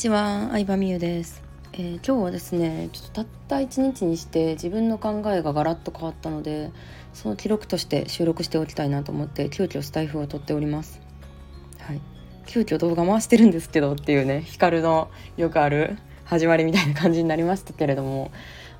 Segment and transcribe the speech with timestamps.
[0.00, 1.42] ちは、相葉美優です、
[1.74, 6.70] えー、今日はですね、ちょっとたった一日にして自分の考えがガラッと変わったので、
[7.12, 11.02] その記録として収録しておきたいなと思って急遽スタイフを撮っております。
[11.80, 12.00] はい、
[12.46, 18.30] 急遽動画回してるんですけどっていうね、光のよくある始まりみたいな感じになりましたけれども、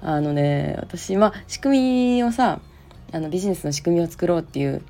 [0.01, 2.63] あのね、私まあ仕組みをさ、
[3.13, 4.83] あのビジネスの仕組みを作ろうっていう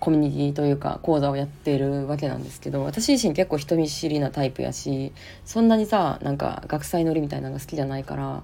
[0.00, 5.12] コミュニティというか講座をやってるわけなんですけど私自身結構人見知りなタイプやし
[5.44, 8.42] そんなにさなんか学祭乗りみたいなのが好きじゃないから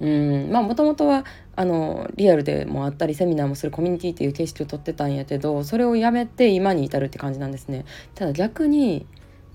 [0.00, 1.24] うんまあもともとは
[1.56, 7.84] あのリアルでもあったりセミナーもするコミュニティっていう形式をとってたんやけどそれをやめて今に至るって感じなんですね。
[8.14, 9.06] ただ逆に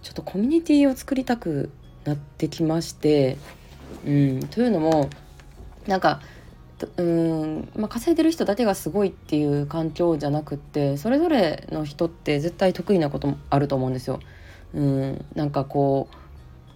[0.02, 1.72] ちょっとコミュニティを作りたく
[2.04, 3.38] なってきまして
[4.06, 5.10] うんというのも
[5.88, 6.22] なんか
[6.98, 14.20] うんまあ、稼いでる人だけがすごいっていう環境じゃなくってそれぞれの人って絶対得意なこともあると思うんですよ。
[14.74, 16.08] うんなんかこ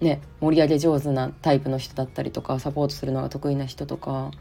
[0.02, 4.31] うね盛り上げ上手なタイプの人だったりとかサポートするのが得意な人とか、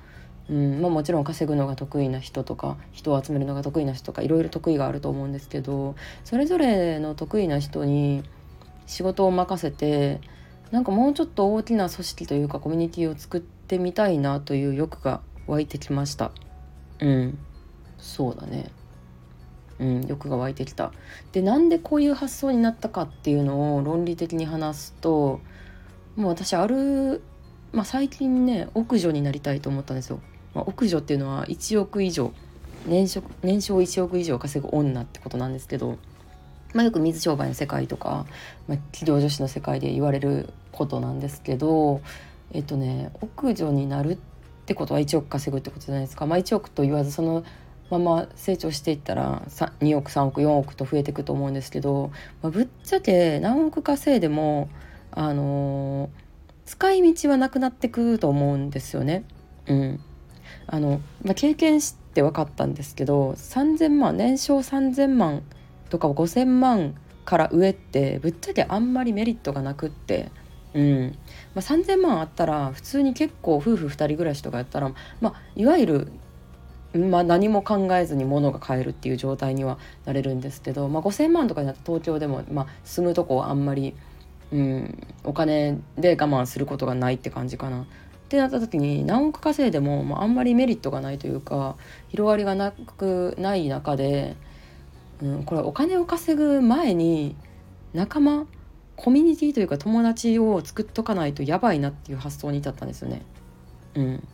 [0.50, 5.94] うんまあ、もちろん稼ぐのが得意な人とか人を集めるのが得意な人とかいろいろ得意があると思うんですけど
[6.24, 8.22] それぞれの得意な人に
[8.86, 10.20] 仕事を任せて
[10.70, 16.32] なんかもうちょっと大きな組織というかコミュニティを作ってみたいなという欲が湧いてきました。
[17.00, 17.38] うん。
[17.98, 18.70] そうだね。
[19.78, 20.92] うん欲が湧いてきた。
[21.32, 25.40] でなんでこういう発想になったかっていうのを論理的に話すと
[26.16, 27.22] もう私ある、
[27.72, 30.20] まあ、最近ね奥女になりたいと思ったんですよ、
[30.54, 32.32] まあ、奥女っていうのは1億以上
[32.86, 35.98] 年職年商1億以上稼ぐ女ってことなんですけど、
[36.72, 38.24] まあ、よく水商売の世界とか、
[38.68, 42.00] まあ、企業女子の世界で言われることなんですけど
[42.52, 44.35] えっとね奥女になるって
[44.66, 47.44] ってことは1億稼ぐってことじゃないですか、まあ、1億と言わずその
[47.88, 52.10] まま成長していったら2億3億4億と増えていくと思うんですけど、
[52.42, 54.68] まあ、ぶっちゃけ何億稼いでも、
[55.12, 56.08] あのー、
[56.64, 59.22] 使い道はなくなってくると思うんですよね。
[59.68, 60.00] うん
[60.66, 65.44] あのまあ、経験して分かったんですけど3,000万年商3,000万
[65.90, 70.32] とか5,000万から上ってぶっちゃけあんまりメリットがなくって。
[70.74, 71.18] うん
[71.54, 76.12] まあ、3,000万あったら普通に結構夫婦2人暮らしとかやったら、まあ、いわゆる、
[76.94, 83.94] まあ、何も考えずに物が買えるっていう状態にはなれるんですけど、まあ、5,000万とかになって東京でも、まあ、住むとこあんまり、
[84.52, 87.86] うん、お金で我慢することがないって感じかな。
[88.26, 91.76] ってなった時に何億稼いでも、まあ、あんまりメリットがないというか
[92.08, 94.34] 広がりがなくない中で、
[95.22, 97.36] うん、これお金を稼ぐ前に
[97.94, 98.46] 仲間
[98.96, 103.22] コミュニティというか友達を作っとかないとやばいなっていう発想に至ったんですよね。
[103.94, 104.28] うん、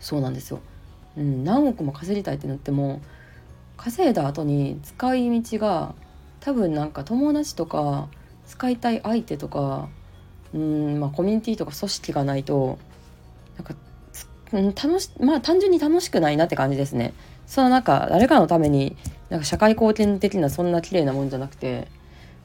[0.00, 0.60] そうなんですよ。
[1.16, 3.00] うん、何億も稼ぎたいってなっても
[3.76, 5.94] 稼いだ後に使い道が
[6.40, 8.08] 多分なんか友達とか
[8.46, 9.88] 使いたい相手とか
[10.54, 12.78] うんまあコミュニティとか組織がないと
[13.56, 13.74] なんか
[14.52, 17.14] うん楽しまあ単純に楽しくないなって感じですね。
[17.46, 18.96] そのなんか誰かのために
[19.30, 21.88] なんか社会貢献的なそんな綺麗なもんじゃなくて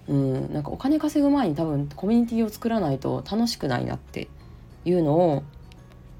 [0.08, 4.28] うんなんかお金稼ぐ前に多分コミュニティを作らないと楽しくないなって
[4.86, 5.44] いうのを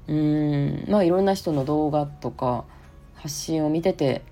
[0.08, 2.64] うんまあいろんな人の動画とか
[3.14, 4.22] 発信を見てて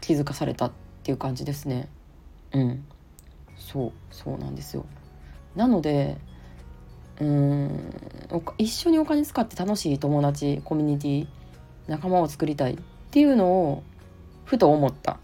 [0.00, 0.72] 気づかされたっ
[1.02, 1.88] ていう感じですね。
[2.52, 2.84] うん
[3.56, 4.84] そうそうなんですよ。
[5.56, 6.18] なので
[7.20, 7.94] うん
[8.58, 11.26] 一緒にお金使って楽しい友達コミュニティ
[11.86, 12.78] 仲間を作りたいっ
[13.10, 13.82] ていうのを
[14.44, 15.18] ふと思った。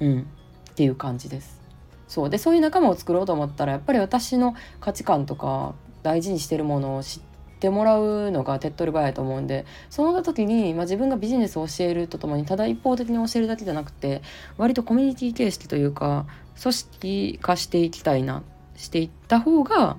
[0.00, 0.26] うん
[0.70, 1.63] っていう感じです。
[2.08, 2.30] そう。
[2.30, 7.22] でそういう仲間を作ろうと思ったらやっぱり私の価値観とか大事にしてるものを知っ
[7.60, 14.22] てもらうのが手っ取り早いと思うんでそうなった時に、まあ、自分がビジネスを教えるとともにただ一方的に教えるだけじゃなくて
[14.58, 16.26] 割とコミュニティ形式というか
[16.60, 18.42] 組織化していきたいな
[18.76, 19.96] していった方が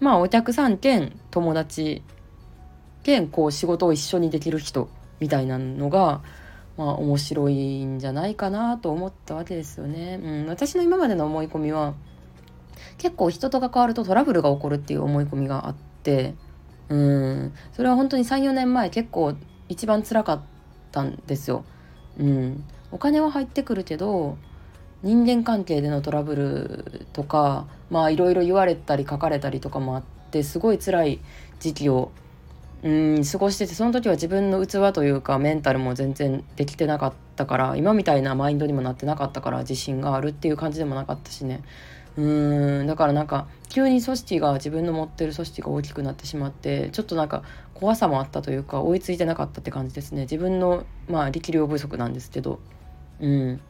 [0.00, 2.02] まあお客さん兼友達
[3.02, 6.20] 兼こう仕事を一緒にできる人みたいなのが
[6.78, 10.20] まあ面白いんじゃないかなと思ったわけですよね。
[10.22, 11.94] うん、私の今までの思い込みは
[12.96, 16.34] 結構人と関わるとトラブルが起こるっていう思い込みがあって
[16.88, 19.34] うんそれは本当に34年前結構
[19.68, 20.40] 一番辛かっ
[20.92, 21.64] たんですよ。
[22.18, 24.38] うん、お金は入ってくるけど
[25.02, 31.20] 人間関係でのトラブルとかまあいろいろ言われたり書かれたりとかもあってすごい辛い
[31.60, 32.12] 時期を
[32.82, 41.62] うん過ごしててその時は自分の器というかメンタルも全然できてなかったから今みたいなマインドにもなってなかったから自信があるっていう感じでもなかったしね。
[42.16, 47.44] うんだからなんか急に組織が自分の持ってる組織が大きくなってしまってちょっとなんか
[47.74, 50.22] 怖さもあったというか追いついてなかったって感じですね。
[50.22, 52.60] 自分のまあ力量不足なんですけど。
[53.20, 53.60] うん。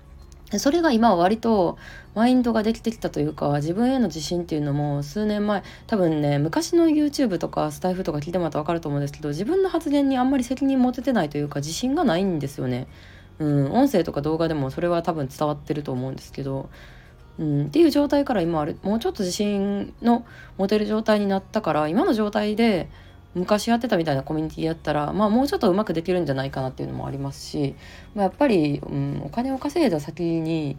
[0.56, 1.76] それが今は割と
[2.14, 12.86] マインドができてきたというか自分への自信っていうのも数年前多分ね昔の YouTube とかスタイフとか聞いてもらったら分かると思うんですけど自分の発言にあんまり責任持ててないというか自信がないんですよね。
[13.38, 16.70] うん、音声とか動画でもそれは多分伝わってると思うんですけど、
[17.38, 20.24] うん、っていう状態から今あるもうちょっと自信の
[20.56, 22.88] 持てる状態になったから今の状態で
[23.38, 27.74] 昔やってたみたいなコミュニティやったら、まあ、もうちょっとうまくできるんじゃないかなっていうのもありますし、
[28.14, 30.76] まあ、やっぱり、うん、お金を稼いだ先に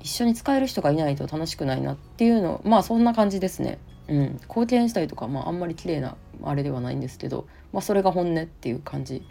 [0.00, 3.78] 一緒に使える人がいないと楽しくないなっていうのまあそんな感じですね。
[4.08, 9.22] うん、貢献したりとか、まあ、あんまり綺麗なあれではないんですけど、まあ、それが本音っていう感じ。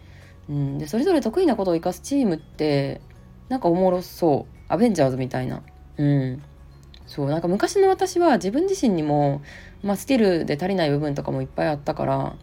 [0.49, 3.01] うん、でそれぞれ得意なことを生かすチームって
[3.49, 5.61] なんかおもろそうアベンジャーズみたいな。
[5.97, 6.41] うん
[7.11, 9.41] そうなんか昔の私は自分自身にも、
[9.83, 12.35] まあ、スキルで足りない部分とかもいっぱいあったから、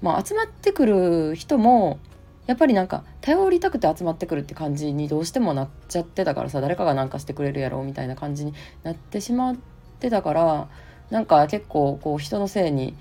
[0.00, 1.98] まあ、集まってくる人も
[2.46, 8.54] やっぱりなんか頼りたくて集まってくるって感じにどうしてもなっちゃってたからさ誰かが何かしてくれるやろうみたいな感じに
[8.84, 9.56] なってしまっ
[10.00, 10.68] てたから
[11.10, 12.96] なんか結構こう人のせいに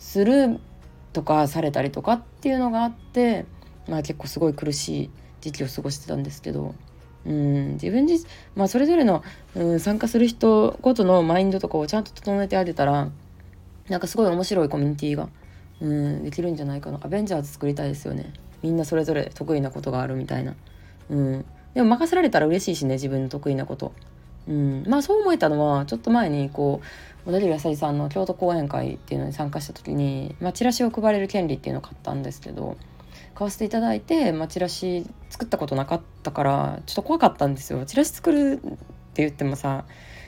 [0.00, 0.58] する
[1.12, 3.46] とかされたりとかっていうのがあって、
[3.88, 5.10] まあ、結構すごい苦しい
[5.42, 6.74] 時期を過ごしてたんですけど。
[7.26, 9.22] うん自分自まあそれぞれの、
[9.54, 13.10] うん、参加する人ごとのマインドとかをちゃんと整えてあげたら
[13.88, 15.28] なんかすごい面白いコミュニティが、
[15.80, 16.98] うん、できるんじゃないかな。
[17.02, 18.32] アベンジャーズ作りたいですよね。
[18.62, 20.54] みんなそれぞれ得意なことがあるみたいな、
[21.08, 21.44] うん、
[21.74, 23.92] でも任せられたら嬉しいしね自分の得意なこと、
[24.48, 26.80] うん、まあそう思えたのはちょっと前にこ
[27.24, 32.76] う小田切あさりさんの京都講演会っていうのに参加した時に、まあ、チラシを配れる権利っていうのを買ったんですけど
[33.34, 37.84] 買わせていただいて、まあ、チラシ作ったことなかったからちょっと怖かったんですよ。
[37.86, 38.68] チラシ作るっ
[39.14, 39.84] て言ってもさ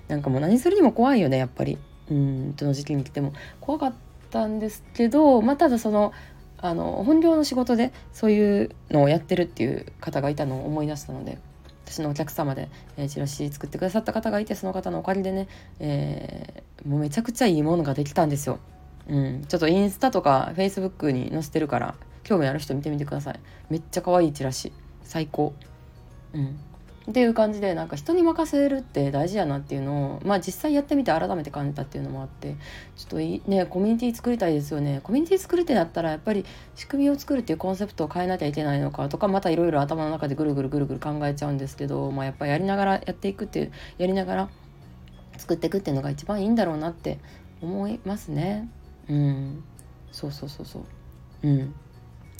[0.08, 1.78] なんかもう何するにも怖いよねやっぱり。
[2.10, 3.32] うんどの時期に来ても。
[3.60, 3.94] 怖かっ
[4.30, 6.12] たんですけど、まあ、ただその
[6.58, 11.38] あの本業の仕事でそういうのをやってるっていう方がいたのを思い出したので
[11.84, 15.48] 私のお客様で、えー、チラシ作ってくださった方がいてその方のおかげでね、
[15.80, 18.60] えー、もうめちゃくちゃいいものができたんですよ。
[19.08, 23.40] うん、ちょっとインスタとかフェイスブックに載せてるから興味ある人見てみてください。
[23.70, 24.72] めっちゃ可愛いチラシ。
[25.02, 25.54] 最高。
[26.32, 26.58] うん。
[27.10, 32.54] っていう感じでなんか人に任せるって大事やなっていうのをまあ実際やってみて改めて感じたっていうのもあって
[32.96, 35.00] ちょっといねコミュニティ作りたいですよね。
[35.02, 36.44] コミュニティ作るってなったらやっぱり
[36.76, 44.48] 仕組みを作るっていうコンセプトを変えなきゃいけないのかとかまたいろいろ頭の中でぐるぐるぐるぐる考えちゃうんですけど、まあ、やっぱやりながらやっていくっていうやりながら
[45.38, 47.18] 作っていくっていうのが一番いいんだろうなって
[47.60, 48.68] 思いますね
[49.08, 49.64] うん
[50.12, 51.74] そうそうそうそううん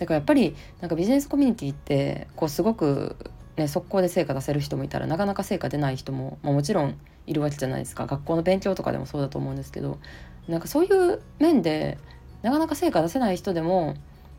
[0.03, 3.17] だからやっぱりなんかビジネスコミュニティってこうすごく、
[3.57, 8.07] ね、速攻で成果出せる人もいたらなかなか成果出ない人も、まあ、もちろんいるわけじゃないですか。
[8.07, 9.99] 学校の勉強とかでもそうだと思うんですけど
[10.49, 11.99] なんかそういう面で
[12.43, 13.95] なかなか成果出せない人でも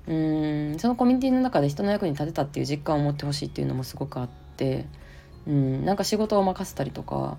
[0.06, 4.86] うんそのコミュニティの中で人の役に立てたっていう実感を持ってほしいっていうのもすごくあって
[5.48, 7.38] うんなんか仕事を任せたりとか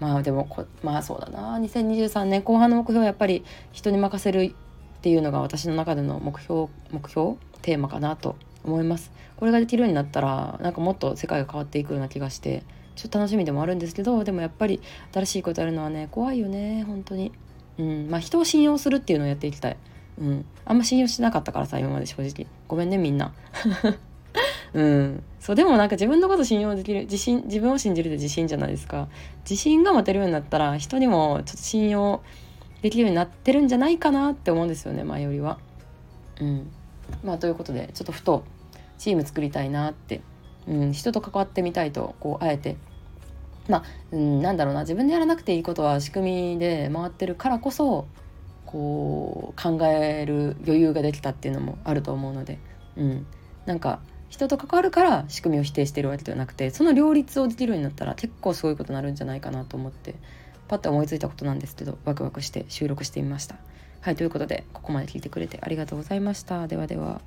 [0.00, 0.48] まあでも
[0.82, 4.54] まあそうだな2023年後半の目標はやっぱり人に任せる
[4.98, 9.12] っていうのが私の中での目標目標テーマかなと思います。
[9.36, 12.64] これができるようになったらなんかもっと世界が変わっていくような気がして
[12.96, 14.80] ちょっと楽しみでもあるんですけどでもやっぱり
[15.12, 17.32] 新しいことやるのはね怖いよね本当に。
[17.78, 18.08] うん。
[18.10, 19.76] まあ人を信用するっていうのをやっていきたい。
[20.20, 20.44] うん。
[20.64, 22.48] あんま信用してなかったからさ今まで正直。
[22.66, 23.32] ごめんねみんな。
[24.74, 25.22] うん。
[25.38, 29.08] そうでもなんか自分のこと信用できる自信自分を信じるって自信じゃないですか。
[29.48, 32.20] 自信が持てるようになったら人にもちょっと信用
[32.82, 35.58] できるようになってるんじゃないかなって思うんですよね前よりは。
[36.40, 36.70] うん。
[37.24, 38.44] まあということでちょっとふと
[38.98, 40.20] チーム作りたいなって、
[40.66, 42.76] うん、人と関わってみたいとこうあえて。
[43.68, 43.82] まあ、
[44.12, 48.06] うん、なんだろうな自分でやらなくていいことは仕組みで回ってるからこそ
[48.64, 52.58] こう考える余裕ができたっていうのもあると思うので、
[52.96, 53.26] うん、
[53.66, 60.14] なんか人と関わるから仕組みを否定してるわけではなくてその両立をできるようになったら結構すごいことになるんじゃないかなと思って。
[60.68, 63.56] パッと思いついたことなんですけどワクワクして収録してみました。
[64.00, 66.68] はいということでここまで聞いてくれてありがとうございました。
[66.68, 67.20] ではでは。